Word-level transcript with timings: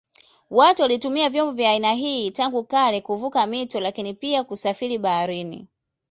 Watu 0.49 0.81
walitumia 0.81 1.29
vyombo 1.29 1.51
vya 1.53 1.69
aina 1.71 1.93
hii 1.93 2.31
tangu 2.31 2.63
kale 2.63 3.01
kuvuka 3.01 3.47
mito 3.47 3.79
lakini 3.79 4.13
pia 4.13 4.43
kusafiri 4.43 4.97
baharini. 4.97 5.67